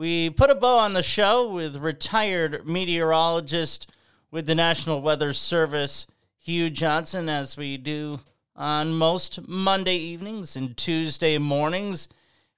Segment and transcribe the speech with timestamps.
[0.00, 3.86] We put a bow on the show with retired meteorologist
[4.30, 6.06] with the National Weather Service,
[6.38, 8.20] Hugh Johnson, as we do
[8.56, 12.08] on most Monday evenings and Tuesday mornings.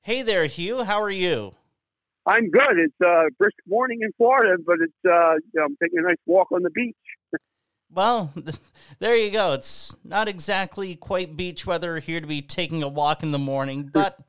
[0.02, 0.84] Hey there, Hugh.
[0.84, 1.56] How are you?
[2.26, 2.78] I'm good.
[2.78, 6.52] It's a uh, brisk morning in Florida, but it's uh, I'm taking a nice walk
[6.52, 6.95] on the beach.
[7.93, 8.32] well,
[9.00, 9.54] there you go.
[9.54, 13.90] It's not exactly quite beach weather here to be taking a walk in the morning,
[13.93, 14.20] but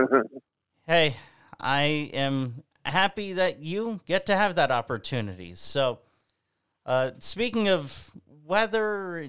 [0.86, 1.16] hey,
[1.60, 5.54] I am happy that you get to have that opportunity.
[5.54, 6.00] So,
[6.86, 8.10] uh, speaking of
[8.44, 9.28] weather,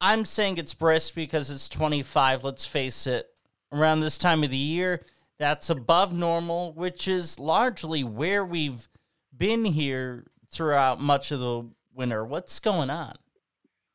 [0.00, 2.44] I'm saying it's brisk because it's 25.
[2.44, 3.28] Let's face it,
[3.70, 5.04] around this time of the year,
[5.38, 8.88] that's above normal, which is largely where we've
[9.36, 12.24] been here throughout much of the winter.
[12.24, 13.16] What's going on?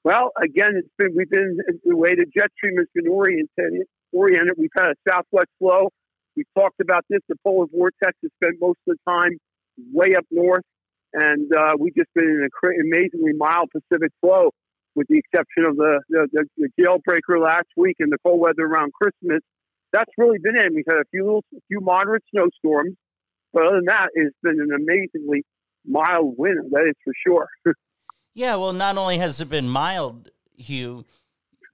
[0.04, 3.88] Well, again, it's been we've been the way the jet stream has been oriented.
[4.13, 5.90] Oriented, we've had a southwest flow
[6.38, 7.20] we talked about this.
[7.27, 9.38] The polar vortex has spent most of the time
[9.91, 10.63] way up north,
[11.13, 14.52] and uh, we've just been in an amazingly mild Pacific flow,
[14.96, 18.63] with the exception of the, the, the, the jailbreaker last week and the cold weather
[18.63, 19.41] around Christmas.
[19.91, 20.71] That's really been it.
[20.74, 22.96] We've had a few little, a few moderate snowstorms,
[23.51, 25.44] but other than that, it's been an amazingly
[25.85, 26.63] mild winter.
[26.72, 27.48] That is for sure.
[28.35, 31.05] yeah, well, not only has it been mild, Hugh,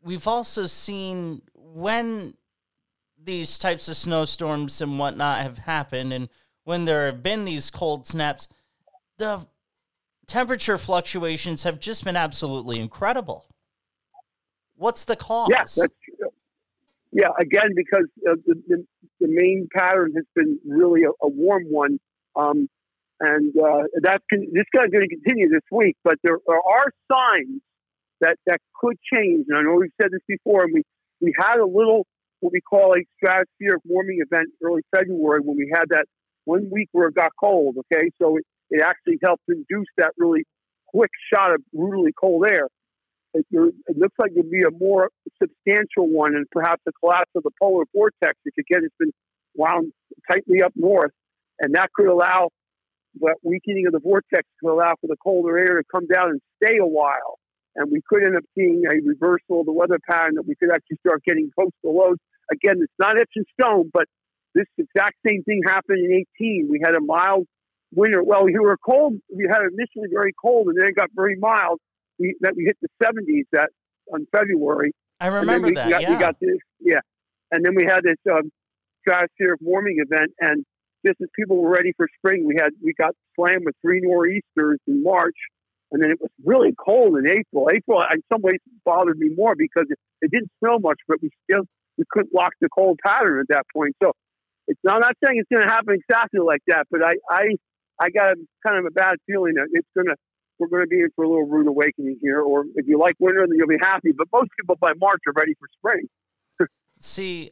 [0.01, 2.35] we've also seen when
[3.25, 6.29] these types of snowstorms and whatnot have happened, and
[6.63, 8.47] when there have been these cold snaps,
[9.17, 9.47] the
[10.25, 13.45] temperature fluctuations have just been absolutely incredible.
[14.75, 15.49] What's the cause?
[15.51, 16.29] Yes, that's true.
[17.11, 18.85] Yeah, again, because uh, the, the,
[19.19, 21.99] the main pattern has been really a, a warm one,
[22.35, 22.67] um,
[23.19, 25.95] and uh, that's con- this is going to continue this week.
[26.03, 27.61] But there, there are signs
[28.21, 30.83] that that could change, and I know we've said this before, and we
[31.21, 32.07] we had a little
[32.43, 36.05] what we call a stratospheric warming event early February when we had that
[36.43, 37.77] one week where it got cold.
[37.79, 40.43] Okay, so it, it actually helped induce that really
[40.87, 42.67] quick shot of brutally cold air.
[43.33, 45.09] It, it looks like it'll be a more
[45.41, 49.11] substantial one, and perhaps a collapse of the polar vortex, which again has been
[49.55, 49.93] wound
[50.29, 51.11] tightly up north,
[51.61, 52.49] and that could allow
[53.21, 56.41] that weakening of the vortex to allow for the colder air to come down and
[56.61, 57.39] stay a while.
[57.75, 60.69] And we could end up seeing a reversal of the weather pattern that we could
[60.71, 62.17] actually start getting coastal lows
[62.53, 64.05] Again, it's not etched in stone, but
[64.53, 66.67] this exact same thing happened in 18.
[66.69, 67.47] We had a mild
[67.93, 68.23] winter.
[68.23, 69.15] Well, we were cold.
[69.35, 71.79] We had initially very cold, and then it got very mild.
[72.19, 73.69] We that we hit the 70s that
[74.13, 74.93] on February.
[75.19, 75.89] I remember we that.
[75.89, 76.13] Got, yeah.
[76.13, 76.57] We got this.
[76.79, 77.01] Yeah,
[77.51, 78.51] and then we had this um,
[79.07, 80.63] stratospheric warming event, and
[81.05, 84.79] just as people were ready for spring, we had we got slammed with three nor'easters
[84.87, 85.37] in March,
[85.91, 87.69] and then it was really cold in April.
[87.73, 91.29] April, in some ways, bothered me more because it, it didn't snow much, but we
[91.49, 91.63] still
[91.97, 93.95] we couldn't lock the cold pattern at that point.
[94.03, 94.13] So
[94.67, 97.43] it's I'm not saying it's going to happen exactly like that, but I I
[97.99, 100.15] I got a, kind of a bad feeling that it's going to
[100.59, 102.41] we're going to be in for a little rude awakening here.
[102.41, 104.11] Or if you like winter, then you'll be happy.
[104.15, 106.07] But most people by March are ready for spring.
[106.99, 107.51] See,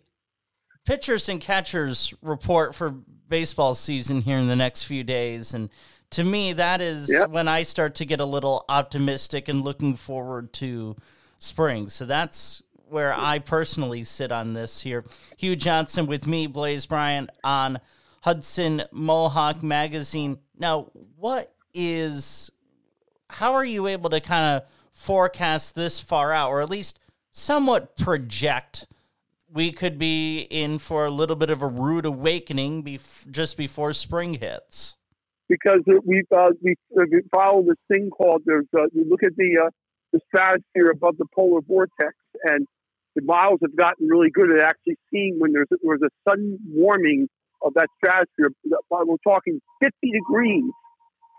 [0.85, 2.91] pitchers and catchers report for
[3.27, 5.69] baseball season here in the next few days, and
[6.11, 7.29] to me, that is yep.
[7.29, 10.97] when I start to get a little optimistic and looking forward to
[11.39, 11.87] spring.
[11.87, 15.05] So that's where I personally sit on this here.
[15.37, 17.79] Hugh Johnson with me, Blaze Bryant, on
[18.23, 20.39] Hudson Mohawk Magazine.
[20.57, 22.51] Now, what is,
[23.29, 26.99] how are you able to kind of forecast this far out, or at least
[27.31, 28.87] somewhat project?
[29.53, 33.93] We could be in for a little bit of a rude awakening bef- just before
[33.93, 34.97] spring hits.
[35.49, 39.65] Because we've uh, we, we follow this thing called there's uh, you look at the
[39.65, 39.69] uh,
[40.13, 42.15] the stratosphere above the polar vortex,
[42.45, 42.65] and
[43.15, 47.27] the models have gotten really good at actually seeing when there's, there's a sudden warming
[47.61, 48.51] of that stratosphere.
[48.89, 50.71] We're talking 50 degrees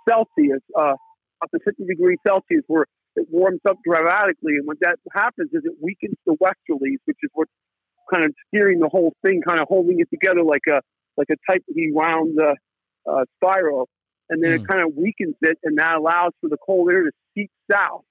[0.09, 0.95] Celsius, uh,
[1.43, 4.57] up to 50 degrees Celsius, where it warms up dramatically.
[4.59, 7.51] And what that happens is it weakens the westerlies, which is what's
[8.13, 10.81] kind of steering the whole thing, kind of holding it together like a
[11.17, 12.55] like a tightly wound uh,
[13.11, 13.89] uh, spiral.
[14.31, 14.55] And then mm.
[14.55, 14.67] it hmm.
[14.67, 18.05] kind of weakens it, and that allows for the cold air to seep south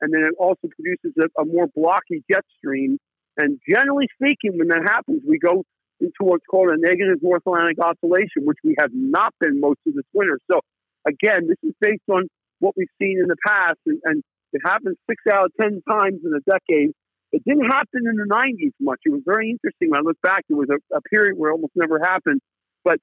[0.00, 2.98] and then it also produces a, a more blocky jet stream.
[3.36, 5.64] And generally speaking, when that happens, we go
[6.00, 9.94] into what's called a negative North Atlantic oscillation, which we have not been most of
[9.94, 10.38] this winter.
[10.50, 10.60] So
[11.06, 14.96] again, this is based on what we've seen in the past, and, and it happens
[15.08, 16.92] six out of ten times in a decade.
[17.32, 18.98] It didn't happen in the 90s much.
[19.04, 19.90] It was very interesting.
[19.90, 22.40] When I look back, it was a, a period where it almost never happened.
[22.84, 22.98] But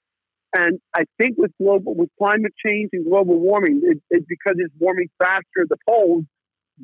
[0.53, 4.73] and I think with global with climate change and global warming, it, it because it's
[4.79, 6.25] warming faster at the poles,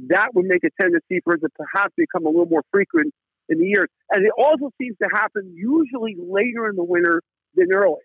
[0.10, 3.14] that would make a tendency for it to perhaps become a little more frequent
[3.50, 3.86] in the year.
[4.12, 7.22] And it also seems to happen usually later in the winter
[7.56, 7.98] than earlier.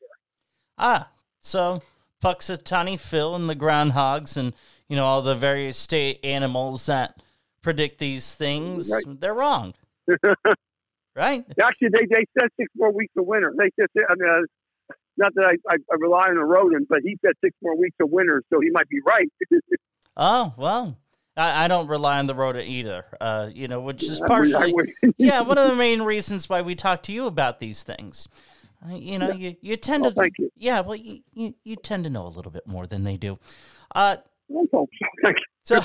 [0.76, 1.82] Ah, so
[2.22, 4.52] Punxsutawney Phil and the groundhogs and
[4.88, 7.22] you know all the various state animals that
[7.62, 9.20] predict these things, right.
[9.20, 9.74] they're wrong.
[11.16, 11.44] right?
[11.60, 13.52] Actually, they, they said six more weeks of winter.
[13.56, 17.00] They said, I mean, uh, not that I, I, I rely on a rodent, but
[17.02, 19.28] he said six more weeks of winter, so he might be right.
[20.16, 20.96] oh, well.
[21.38, 24.74] I, I, don't rely on the rota either, uh, you know, which is partially,
[25.16, 28.28] yeah, one of the main reasons why we talk to you about these things.
[28.84, 29.50] Uh, you know, yeah.
[29.50, 30.50] you, you tend well, to, you.
[30.56, 33.38] yeah, well, you, you, you, tend to know a little bit more than they do.
[33.94, 34.16] Uh,
[35.62, 35.80] so,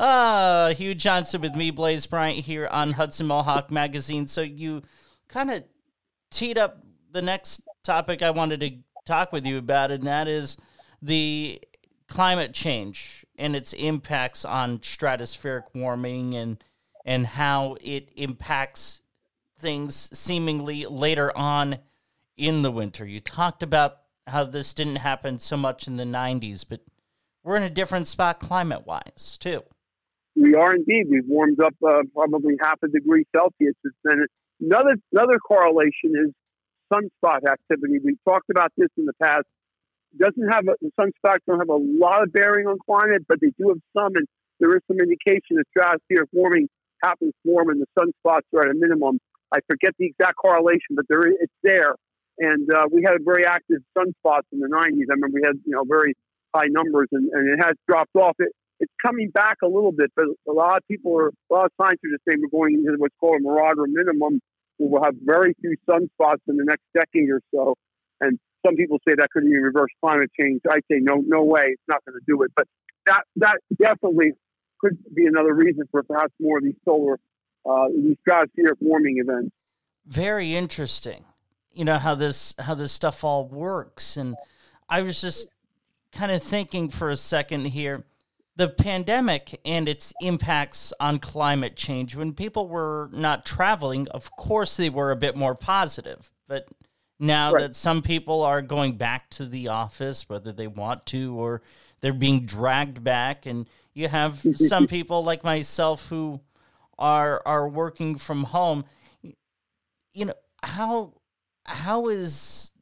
[0.00, 4.26] uh, Hugh Johnson with me, Blaze Bryant, here on Hudson Mohawk Magazine.
[4.26, 4.82] So you
[5.28, 5.64] kind of
[6.30, 6.82] teed up
[7.12, 8.70] the next topic I wanted to
[9.04, 10.56] talk with you about, and that is
[11.00, 11.60] the
[12.08, 16.62] climate change and its impacts on stratospheric warming and
[17.04, 19.00] and how it impacts
[19.58, 21.78] things seemingly later on
[22.36, 23.06] in the winter.
[23.06, 26.80] You talked about how this didn't happen so much in the 90s, but
[27.42, 29.62] we're in a different spot climate wise, too.
[30.36, 31.06] We are indeed.
[31.10, 33.74] We've warmed up uh, probably half a degree Celsius.
[34.04, 34.28] And
[34.60, 36.32] another another correlation is
[36.92, 37.98] sunspot activity.
[38.04, 39.46] We've talked about this in the past.
[40.16, 43.68] Doesn't have a, sunspots don't have a lot of bearing on climate, but they do
[43.68, 44.26] have some, and
[44.60, 46.68] there is some indication that stratospheric warming
[47.02, 49.18] happens more when the sunspots are at a minimum.
[49.52, 51.94] I forget the exact correlation, but there it's there.
[52.38, 55.10] And uh, we had very active sunspots in the 90s.
[55.10, 56.14] I remember we had you know very
[56.54, 58.36] high numbers, and, and it has dropped off.
[58.38, 61.66] It, it's coming back a little bit, but a lot of people are, a lot
[61.66, 64.40] of scientists are saying we're going into what's called a Maunder minimum.
[64.78, 67.74] We will have very few sunspots in the next decade or so.
[68.20, 70.60] And some people say that could even reverse climate change.
[70.68, 72.50] I say no, no way, it's not going to do it.
[72.56, 72.66] But
[73.06, 74.32] that that definitely
[74.80, 77.18] could be another reason for perhaps more of these solar,
[77.68, 79.50] uh, these stratospheric warming events.
[80.06, 81.24] Very interesting.
[81.72, 84.36] You know how this how this stuff all works, and
[84.88, 85.48] I was just
[86.12, 88.04] kind of thinking for a second here
[88.58, 94.76] the pandemic and its impacts on climate change when people were not traveling of course
[94.76, 96.66] they were a bit more positive but
[97.18, 97.62] now right.
[97.62, 101.62] that some people are going back to the office whether they want to or
[102.00, 106.40] they're being dragged back and you have some people like myself who
[106.98, 108.84] are are working from home
[110.14, 111.12] you know how
[111.64, 112.72] how is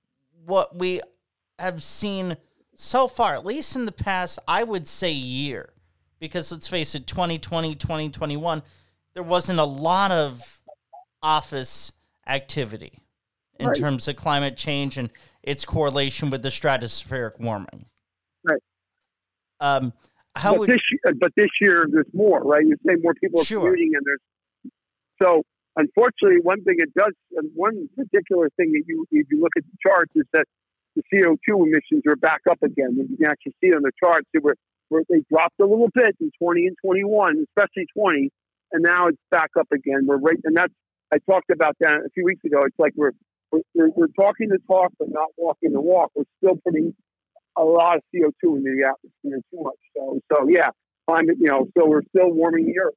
[0.44, 1.00] what we
[1.58, 2.36] have seen
[2.76, 5.72] so far, at least in the past, I would say year,
[6.18, 8.62] because let's face it, 2020, 2021,
[9.14, 10.60] there wasn't a lot of
[11.22, 11.92] office
[12.26, 13.00] activity
[13.58, 13.76] in right.
[13.76, 15.10] terms of climate change and
[15.42, 17.86] its correlation with the stratospheric warming.
[18.44, 18.62] Right.
[19.60, 19.92] Um,
[20.34, 22.64] how but would this year, but this year there's more, right?
[22.64, 23.60] You say more people are sure.
[23.60, 24.72] commuting, and there's
[25.22, 25.42] so
[25.76, 29.64] unfortunately one thing it does, and one particular thing that you if you look at
[29.64, 30.44] the charts is that
[30.96, 32.96] the CO2 emissions are back up again.
[32.98, 34.56] And you can actually see on the charts they were,
[34.90, 38.30] were they dropped a little bit in 20 and 21, especially 20,
[38.72, 40.06] and now it's back up again.
[40.06, 40.72] We're right, and that's
[41.12, 42.62] I talked about that a few weeks ago.
[42.66, 43.12] It's like we're
[43.74, 46.10] we're, we're talking the talk but not walking the walk.
[46.14, 46.94] We're still putting
[47.56, 49.74] a lot of CO2 into the atmosphere, too much.
[49.96, 50.68] So so yeah,
[51.08, 51.36] climate.
[51.40, 52.94] You know, so we're still warming the earth.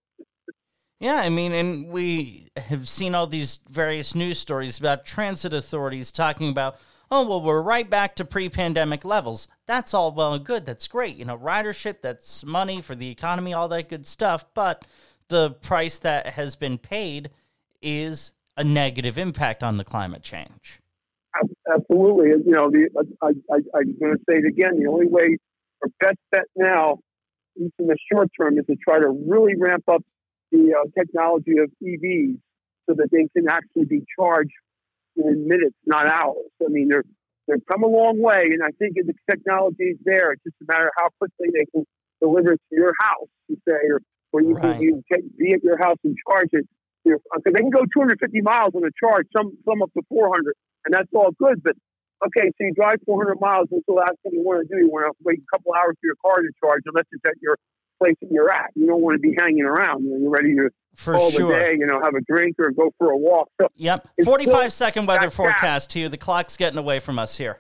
[1.00, 6.12] Yeah, I mean, and we have seen all these various news stories about transit authorities
[6.12, 6.78] talking about
[7.12, 9.48] oh, well, we're right back to pre pandemic levels.
[9.66, 10.66] That's all well and good.
[10.66, 11.16] That's great.
[11.16, 14.46] You know, ridership, that's money for the economy, all that good stuff.
[14.54, 14.86] But
[15.28, 17.30] the price that has been paid
[17.82, 20.80] is a negative impact on the climate change.
[21.72, 22.30] Absolutely.
[22.30, 22.90] You know, the,
[23.22, 24.80] I, I, I'm going to say it again.
[24.80, 25.38] The only way
[25.82, 26.94] our best bet now,
[27.56, 30.04] at least in the short term, is to try to really ramp up
[30.52, 32.40] the uh, technology of EVs
[32.90, 34.52] so that they can actually be charged
[35.16, 36.50] in minutes, not hours.
[36.66, 37.04] I mean, they're
[37.48, 40.32] they've come a long way, and I think the technology is there.
[40.32, 41.86] It's just a matter of how quickly they can
[42.22, 44.02] deliver it to your house, you say, or
[44.32, 44.74] where you right.
[44.74, 46.68] can you get, be at your house and charge it.
[47.04, 50.54] Because uh, they can go 250 miles on a charge, some some up to 400,
[50.86, 51.64] and that's all good.
[51.64, 51.76] But
[52.26, 54.80] okay, so you drive 400 miles, what's the last thing you want to do?
[54.80, 57.40] You want to wait a couple hours for your car to charge, unless it's at
[57.42, 57.56] your
[58.00, 58.72] place that you're at.
[58.76, 60.04] You don't want to be hanging around.
[60.04, 61.54] You know, you're ready to for call sure.
[61.54, 63.50] the day, you know, have a drink or go for a walk.
[63.60, 64.08] So yep.
[64.24, 66.10] 45 second weather forecast to you.
[66.10, 67.60] The clock's getting away from us here.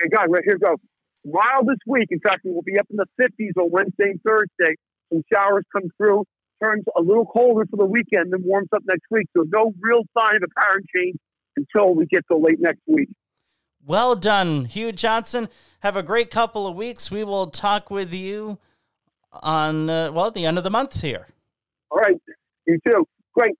[0.00, 0.76] Okay, God, right here go.
[1.24, 2.08] Mild this week.
[2.10, 4.74] In fact, we will be up in the 50s on Wednesday and Thursday.
[5.10, 6.24] Some showers come through.
[6.64, 9.26] Turns a little colder for the weekend, then warms up next week.
[9.36, 11.16] So no real sign of a pattern change
[11.56, 13.10] until we get to late next week.
[13.84, 15.48] Well done, Hugh Johnson.
[15.80, 17.10] Have a great couple of weeks.
[17.10, 18.58] We will talk with you
[19.30, 21.26] on, uh, well, the end of the month here.
[21.90, 22.16] All right.
[22.66, 23.04] You too.
[23.34, 23.54] Great.